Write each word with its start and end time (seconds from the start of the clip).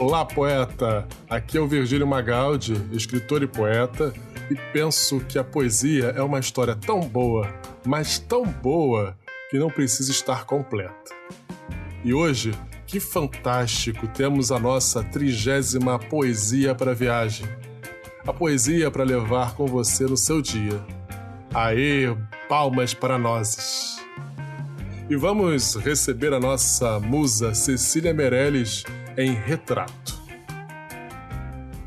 Olá, 0.00 0.24
poeta! 0.24 1.06
Aqui 1.28 1.58
é 1.58 1.60
o 1.60 1.68
Virgílio 1.68 2.06
Magaldi, 2.06 2.72
escritor 2.90 3.42
e 3.42 3.46
poeta, 3.46 4.14
e 4.50 4.54
penso 4.72 5.20
que 5.20 5.38
a 5.38 5.44
poesia 5.44 6.14
é 6.16 6.22
uma 6.22 6.38
história 6.38 6.74
tão 6.74 7.00
boa, 7.00 7.52
mas 7.84 8.18
tão 8.18 8.44
boa, 8.46 9.14
que 9.50 9.58
não 9.58 9.68
precisa 9.68 10.10
estar 10.10 10.46
completa. 10.46 11.14
E 12.02 12.14
hoje, 12.14 12.50
que 12.86 12.98
fantástico, 12.98 14.08
temos 14.08 14.50
a 14.50 14.58
nossa 14.58 15.04
trigésima 15.04 15.98
poesia 15.98 16.74
para 16.74 16.94
viagem. 16.94 17.46
A 18.26 18.32
poesia 18.32 18.90
para 18.90 19.04
levar 19.04 19.54
com 19.54 19.66
você 19.66 20.04
no 20.04 20.16
seu 20.16 20.40
dia. 20.40 20.82
Aê, 21.52 22.16
palmas 22.48 22.94
para 22.94 23.18
nós! 23.18 24.00
E 25.10 25.16
vamos 25.16 25.74
receber 25.74 26.32
a 26.32 26.40
nossa 26.40 26.98
musa 26.98 27.52
Cecília 27.52 28.14
Meirelles 28.14 28.82
em 29.16 29.32
retrato. 29.32 30.20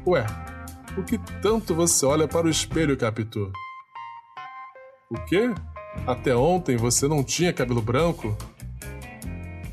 Ué, 0.05 0.25
o 0.97 1.03
que 1.03 1.17
tanto 1.41 1.73
você 1.73 2.05
olha 2.05 2.27
para 2.27 2.47
o 2.47 2.49
espelho, 2.49 2.97
Capitu? 2.97 3.51
O 5.09 5.15
quê? 5.25 5.53
Até 6.05 6.35
ontem 6.35 6.75
você 6.75 7.07
não 7.07 7.23
tinha 7.23 7.53
cabelo 7.53 7.81
branco? 7.81 8.35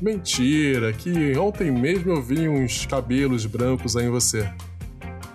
Mentira, 0.01 0.91
que 0.93 1.37
ontem 1.37 1.69
mesmo 1.71 2.11
eu 2.11 2.21
vi 2.21 2.47
uns 2.47 2.85
cabelos 2.85 3.45
brancos 3.45 3.95
aí 3.95 4.05
em 4.05 4.09
você. 4.09 4.51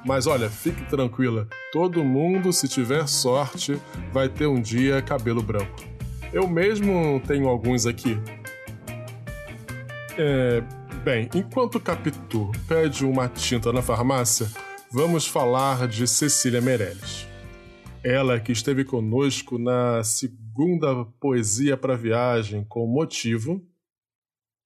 Mas 0.04 0.26
olha, 0.26 0.48
fique 0.48 0.84
tranquila, 0.84 1.48
todo 1.72 2.04
mundo, 2.04 2.52
se 2.52 2.68
tiver 2.68 3.06
sorte, 3.08 3.80
vai 4.12 4.28
ter 4.28 4.46
um 4.46 4.60
dia 4.60 5.02
cabelo 5.02 5.42
branco. 5.42 5.84
Eu 6.32 6.48
mesmo 6.48 7.20
tenho 7.26 7.48
alguns 7.48 7.86
aqui. 7.86 8.18
É, 10.18 10.62
Bem, 11.06 11.30
enquanto 11.36 11.78
Capitu 11.78 12.50
pede 12.66 13.04
uma 13.04 13.28
tinta 13.28 13.72
na 13.72 13.80
farmácia, 13.80 14.48
vamos 14.90 15.24
falar 15.24 15.86
de 15.86 16.04
Cecília 16.04 16.60
Meirelles. 16.60 17.28
Ela 18.02 18.40
que 18.40 18.50
esteve 18.50 18.84
conosco 18.84 19.56
na 19.56 20.02
segunda 20.02 21.04
Poesia 21.20 21.76
para 21.76 21.94
Viagem 21.94 22.64
com 22.64 22.88
Motivo, 22.88 23.64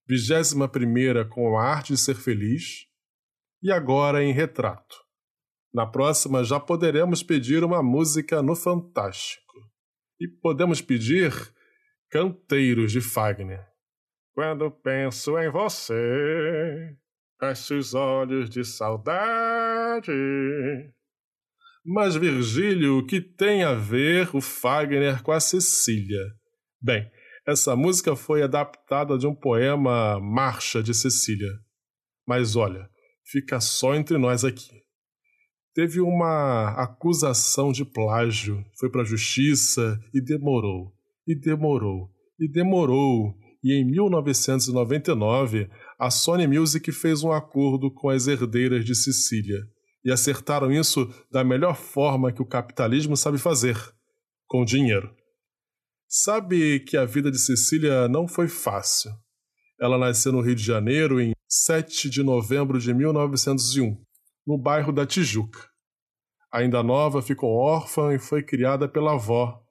vigésima 0.09 0.67
primeira 0.67 1.27
com 1.27 1.59
A 1.59 1.62
Arte 1.62 1.92
de 1.92 1.98
Ser 2.00 2.15
Feliz 2.15 2.87
e 3.62 3.70
agora 3.70 4.25
em 4.25 4.33
Retrato. 4.33 4.97
Na 5.75 5.87
próxima 5.87 6.43
já 6.43 6.59
poderemos 6.59 7.22
pedir 7.22 7.62
uma 7.62 7.83
música 7.83 8.43
no 8.43 8.56
Fantástico. 8.56 9.53
E 10.19 10.27
podemos 10.27 10.81
pedir 10.81 11.34
Canteiros 12.09 12.93
de 12.93 13.03
Fagner. 13.03 13.70
Quando 14.33 14.70
penso 14.70 15.39
em 15.39 15.50
você, 15.50 16.97
fecho 17.39 17.77
os 17.77 17.95
olhos 17.95 18.48
de 18.48 18.64
saudade. 18.64 20.12
Mas, 21.84 22.14
Virgílio, 22.14 22.98
o 22.98 23.06
que 23.06 23.20
tem 23.20 23.64
a 23.64 23.75
ver 23.75 24.34
o 24.34 24.41
Fagner 24.41 25.22
com 25.22 25.33
a 25.33 25.41
Cecília? 25.41 26.22
Bem, 26.81 27.11
essa 27.47 27.75
música 27.75 28.14
foi 28.14 28.42
adaptada 28.42 29.19
de 29.19 29.27
um 29.27 29.34
poema 29.34 30.20
Marcha 30.20 30.83
de 30.83 30.94
Cecília. 30.94 31.50
Mas 32.27 32.55
olha, 32.55 32.89
fica 33.25 33.61
só 33.61 33.94
entre 33.94 34.19
nós 34.19 34.44
aqui. 34.44 34.81
Teve 35.75 36.00
uma 36.00 36.70
acusação 36.81 37.72
de 37.72 37.84
plágio, 37.84 38.65
foi 38.78 38.91
para 38.91 39.03
a 39.03 39.05
justiça 39.05 39.98
e 40.12 40.20
demorou, 40.20 40.92
e 41.27 41.34
demorou, 41.34 42.11
e 42.39 42.48
demorou, 42.50 43.34
e 43.62 43.75
em 43.75 43.84
1999 43.84 45.70
a 45.98 46.11
Sony 46.11 46.47
Music 46.47 46.91
fez 46.92 47.22
um 47.22 47.33
acordo 47.33 47.92
com 47.92 48.08
as 48.08 48.27
herdeiras 48.27 48.84
de 48.84 48.94
Sicília 48.94 49.61
e 50.05 50.11
acertaram 50.11 50.72
isso 50.72 51.06
da 51.30 51.44
melhor 51.44 51.76
forma 51.76 52.32
que 52.32 52.41
o 52.41 52.47
capitalismo 52.47 53.16
sabe 53.16 53.38
fazer 53.38 53.76
com 54.47 54.65
dinheiro. 54.65 55.15
Sabe 56.09 56.81
que 56.81 56.97
a 56.97 57.04
vida 57.04 57.31
de 57.31 57.38
Cecília 57.38 58.09
não 58.09 58.26
foi 58.26 58.49
fácil. 58.49 59.12
Ela 59.81 59.97
nasceu 59.97 60.32
no 60.32 60.41
Rio 60.41 60.54
de 60.54 60.65
Janeiro 60.65 61.20
em 61.20 61.32
7 61.49 62.10
de 62.10 62.22
novembro 62.22 62.78
de 62.78 62.93
1901, 62.93 63.97
no 64.47 64.59
bairro 64.59 64.93
da 64.93 65.06
Tijuca. 65.06 65.69
Ainda 66.53 66.82
nova, 66.82 67.22
ficou 67.22 67.54
órfã 67.54 68.12
e 68.12 68.19
foi 68.19 68.43
criada 68.43 68.88
pela 68.88 69.12
avó, 69.12 69.62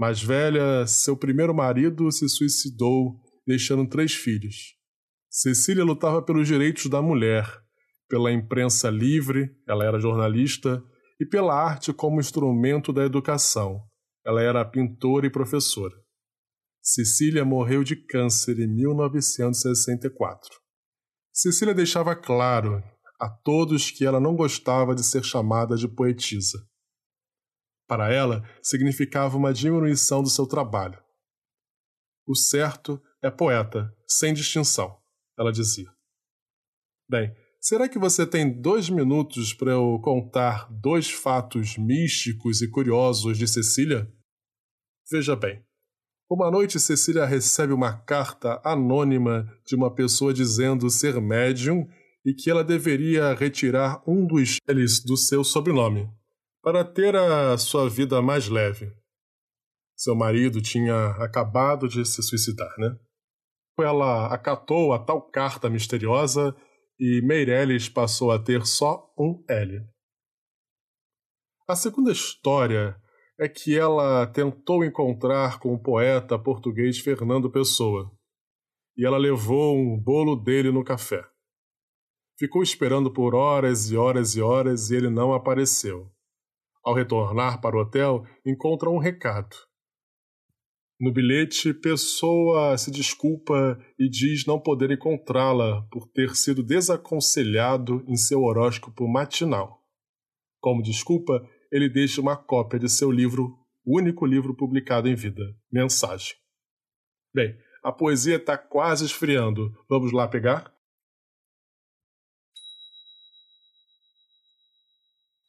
mais 0.00 0.22
velha, 0.22 0.86
seu 0.86 1.14
primeiro 1.14 1.54
marido 1.54 2.10
se 2.10 2.26
suicidou, 2.26 3.20
deixando 3.46 3.86
três 3.86 4.14
filhos. 4.14 4.74
Cecília 5.28 5.84
lutava 5.84 6.22
pelos 6.22 6.48
direitos 6.48 6.86
da 6.86 7.02
mulher, 7.02 7.46
pela 8.08 8.32
imprensa 8.32 8.88
livre, 8.88 9.54
ela 9.68 9.84
era 9.84 10.00
jornalista, 10.00 10.82
e 11.20 11.26
pela 11.26 11.54
arte 11.54 11.92
como 11.92 12.18
instrumento 12.18 12.94
da 12.94 13.04
educação. 13.04 13.78
Ela 14.24 14.40
era 14.40 14.64
pintora 14.64 15.26
e 15.26 15.30
professora. 15.30 15.94
Cecília 16.82 17.44
morreu 17.44 17.84
de 17.84 17.94
câncer 17.94 18.58
em 18.58 18.74
1964. 18.74 20.48
Cecília 21.30 21.74
deixava 21.74 22.16
claro 22.16 22.82
a 23.20 23.28
todos 23.28 23.90
que 23.90 24.06
ela 24.06 24.18
não 24.18 24.34
gostava 24.34 24.94
de 24.94 25.04
ser 25.04 25.22
chamada 25.22 25.76
de 25.76 25.86
poetisa. 25.86 26.58
Para 27.90 28.14
ela, 28.14 28.48
significava 28.62 29.36
uma 29.36 29.52
diminuição 29.52 30.22
do 30.22 30.30
seu 30.30 30.46
trabalho. 30.46 30.96
O 32.24 32.36
certo 32.36 33.02
é 33.20 33.28
poeta, 33.28 33.92
sem 34.06 34.32
distinção, 34.32 34.96
ela 35.36 35.50
dizia. 35.50 35.90
Bem, 37.08 37.34
será 37.60 37.88
que 37.88 37.98
você 37.98 38.24
tem 38.24 38.48
dois 38.60 38.88
minutos 38.88 39.52
para 39.52 39.72
eu 39.72 40.00
contar 40.04 40.68
dois 40.70 41.10
fatos 41.10 41.76
místicos 41.76 42.62
e 42.62 42.70
curiosos 42.70 43.36
de 43.36 43.48
Cecília? 43.48 44.08
Veja 45.10 45.34
bem. 45.34 45.60
Uma 46.30 46.48
noite, 46.48 46.78
Cecília 46.78 47.24
recebe 47.24 47.72
uma 47.72 47.98
carta 47.98 48.62
anônima 48.64 49.52
de 49.66 49.74
uma 49.74 49.92
pessoa 49.92 50.32
dizendo 50.32 50.88
ser 50.90 51.20
médium 51.20 51.88
e 52.24 52.34
que 52.34 52.48
ela 52.48 52.62
deveria 52.62 53.34
retirar 53.34 54.00
um 54.06 54.24
dos 54.24 54.58
L's 54.68 55.02
do 55.04 55.16
seu 55.16 55.42
sobrenome 55.42 56.08
para 56.62 56.84
ter 56.84 57.16
a 57.16 57.56
sua 57.56 57.88
vida 57.88 58.20
mais 58.20 58.48
leve. 58.48 58.92
Seu 59.96 60.14
marido 60.14 60.60
tinha 60.60 61.10
acabado 61.22 61.88
de 61.88 62.04
se 62.04 62.22
suicidar, 62.22 62.72
né? 62.78 62.96
Ela 63.78 64.26
acatou 64.32 64.92
a 64.92 64.98
tal 64.98 65.22
carta 65.30 65.70
misteriosa 65.70 66.54
e 66.98 67.22
Meirelles 67.22 67.88
passou 67.88 68.30
a 68.30 68.38
ter 68.38 68.66
só 68.66 69.10
um 69.18 69.42
L. 69.48 69.80
A 71.66 71.74
segunda 71.74 72.12
história 72.12 73.00
é 73.38 73.48
que 73.48 73.78
ela 73.78 74.26
tentou 74.26 74.84
encontrar 74.84 75.58
com 75.58 75.72
o 75.72 75.82
poeta 75.82 76.38
português 76.38 76.98
Fernando 76.98 77.50
Pessoa 77.50 78.10
e 78.96 79.06
ela 79.06 79.16
levou 79.16 79.74
um 79.74 79.98
bolo 79.98 80.36
dele 80.36 80.70
no 80.70 80.84
café. 80.84 81.24
Ficou 82.38 82.62
esperando 82.62 83.10
por 83.10 83.34
horas 83.34 83.90
e 83.90 83.96
horas 83.96 84.34
e 84.34 84.42
horas 84.42 84.90
e 84.90 84.96
ele 84.96 85.08
não 85.08 85.32
apareceu. 85.32 86.12
Ao 86.82 86.94
retornar 86.94 87.60
para 87.60 87.76
o 87.76 87.80
hotel, 87.80 88.24
encontra 88.44 88.88
um 88.88 88.98
recado. 88.98 89.54
No 90.98 91.12
bilhete, 91.12 91.72
Pessoa 91.72 92.76
se 92.76 92.90
desculpa 92.90 93.78
e 93.98 94.08
diz 94.08 94.44
não 94.44 94.60
poder 94.60 94.90
encontrá-la 94.90 95.82
por 95.90 96.06
ter 96.08 96.36
sido 96.36 96.62
desaconselhado 96.62 98.04
em 98.06 98.16
seu 98.16 98.42
horóscopo 98.42 99.08
matinal. 99.08 99.82
Como 100.60 100.82
desculpa, 100.82 101.40
ele 101.72 101.88
deixa 101.88 102.20
uma 102.20 102.36
cópia 102.36 102.78
de 102.78 102.88
seu 102.88 103.10
livro, 103.10 103.56
o 103.84 103.98
único 103.98 104.26
livro 104.26 104.54
publicado 104.54 105.08
em 105.08 105.14
vida, 105.14 105.42
Mensagem. 105.72 106.36
Bem, 107.32 107.56
a 107.82 107.90
poesia 107.90 108.36
está 108.36 108.58
quase 108.58 109.06
esfriando. 109.06 109.72
Vamos 109.88 110.12
lá 110.12 110.28
pegar? 110.28 110.70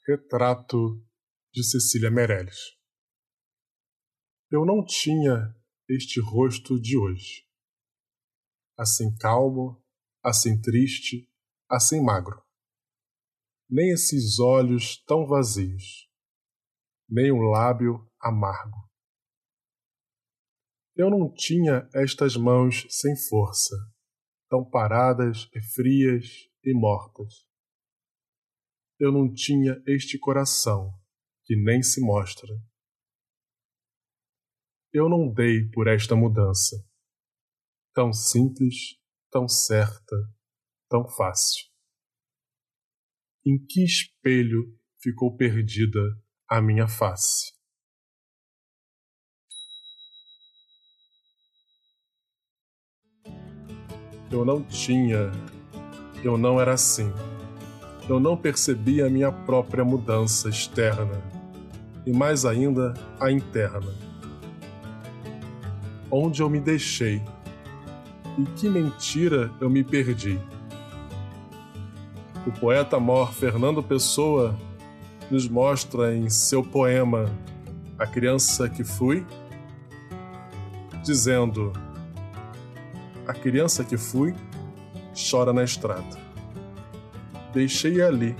Retrato 0.07 1.03
de 1.53 1.65
Cecília 1.65 2.09
Meirelles. 2.09 2.77
Eu 4.49 4.65
não 4.65 4.85
tinha 4.85 5.53
este 5.89 6.21
rosto 6.21 6.79
de 6.79 6.97
hoje. 6.97 7.45
Assim 8.77 9.13
calmo, 9.17 9.83
assim 10.23 10.61
triste, 10.61 11.29
assim 11.69 12.01
magro. 12.01 12.41
Nem 13.69 13.91
esses 13.91 14.39
olhos 14.39 15.03
tão 15.03 15.27
vazios, 15.27 16.09
nem 17.09 17.33
um 17.33 17.41
lábio 17.41 18.09
amargo. 18.21 18.89
Eu 20.95 21.09
não 21.09 21.33
tinha 21.33 21.89
estas 21.93 22.37
mãos 22.37 22.87
sem 22.89 23.13
força, 23.27 23.75
tão 24.49 24.63
paradas 24.63 25.49
e 25.53 25.61
frias 25.61 26.49
e 26.63 26.73
mortas. 26.73 27.45
Eu 28.97 29.11
não 29.11 29.33
tinha 29.33 29.81
este 29.85 30.17
coração 30.17 31.00
que 31.51 31.55
nem 31.57 31.83
se 31.83 31.99
mostra. 31.99 32.47
Eu 34.93 35.09
não 35.09 35.29
dei 35.29 35.69
por 35.69 35.85
esta 35.85 36.15
mudança, 36.15 36.77
tão 37.93 38.13
simples, 38.13 38.97
tão 39.29 39.49
certa, 39.49 40.15
tão 40.89 41.05
fácil. 41.09 41.69
em 43.45 43.57
que 43.67 43.83
espelho 43.83 44.79
ficou 45.01 45.35
perdida 45.35 45.99
a 46.47 46.61
minha 46.61 46.87
face. 46.87 47.51
Eu 54.31 54.45
não 54.45 54.63
tinha, 54.63 55.31
eu 56.23 56.37
não 56.37 56.61
era 56.61 56.75
assim. 56.75 57.11
Eu 58.07 58.21
não 58.21 58.37
percebia 58.37 59.07
a 59.07 59.09
minha 59.09 59.31
própria 59.31 59.83
mudança 59.83 60.47
externa 60.47 61.40
e 62.05 62.11
mais 62.11 62.45
ainda 62.45 62.93
a 63.19 63.31
interna. 63.31 63.93
Onde 66.09 66.41
eu 66.41 66.49
me 66.49 66.59
deixei? 66.59 67.21
Em 68.37 68.45
que 68.45 68.69
mentira 68.69 69.51
eu 69.59 69.69
me 69.69 69.83
perdi? 69.83 70.39
O 72.45 72.51
poeta 72.51 72.99
mor 72.99 73.33
Fernando 73.33 73.83
Pessoa 73.83 74.57
nos 75.29 75.47
mostra 75.47 76.15
em 76.15 76.29
seu 76.29 76.63
poema 76.63 77.29
A 77.97 78.07
Criança 78.07 78.67
que 78.67 78.83
Fui, 78.83 79.25
dizendo: 81.03 81.71
A 83.27 83.33
criança 83.33 83.83
que 83.83 83.97
fui 83.97 84.35
chora 85.29 85.53
na 85.53 85.63
estrada. 85.63 86.19
Deixei 87.53 88.01
ali 88.01 88.35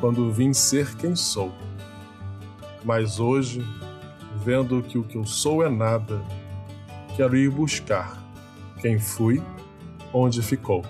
quando 0.00 0.30
vim 0.32 0.52
ser 0.52 0.94
quem 0.96 1.16
sou. 1.16 1.52
Mas 2.88 3.20
hoje, 3.20 3.62
vendo 4.42 4.82
que 4.82 4.96
o 4.96 5.04
que 5.04 5.18
eu 5.18 5.26
sou 5.26 5.62
é 5.62 5.68
nada, 5.68 6.24
quero 7.18 7.36
ir 7.36 7.50
buscar 7.50 8.18
quem 8.80 8.98
fui, 8.98 9.42
onde 10.10 10.40
ficou. 10.40 10.82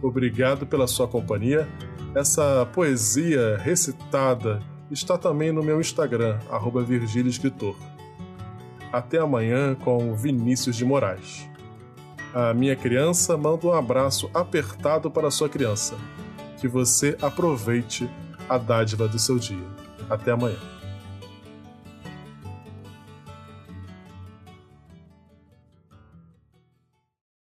Obrigado 0.00 0.64
pela 0.64 0.86
sua 0.86 1.08
companhia. 1.08 1.68
Essa 2.14 2.66
poesia 2.72 3.58
recitada 3.58 4.62
está 4.92 5.18
também 5.18 5.50
no 5.50 5.60
meu 5.60 5.80
Instagram, 5.80 6.38
arroba 6.48 6.86
Escritor. 7.26 7.74
Até 8.92 9.18
amanhã 9.18 9.74
com 9.74 10.14
Vinícius 10.14 10.76
de 10.76 10.84
Moraes. 10.84 11.50
A 12.32 12.54
minha 12.54 12.76
criança 12.76 13.36
manda 13.36 13.66
um 13.66 13.72
abraço 13.72 14.30
apertado 14.32 15.10
para 15.10 15.32
sua 15.32 15.48
criança. 15.48 15.96
Que 16.60 16.68
você 16.68 17.18
aproveite 17.20 18.08
a 18.48 18.58
dádiva 18.58 19.06
do 19.08 19.18
seu 19.18 19.38
dia. 19.38 19.66
Até 20.08 20.32
amanhã. 20.32 20.56